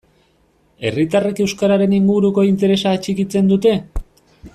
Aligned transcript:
Herritarrek 0.89 1.41
euskararen 1.45 1.93
inguruko 1.97 2.45
interesa 2.53 2.95
atxikitzen 3.01 3.53
dute? 3.53 3.75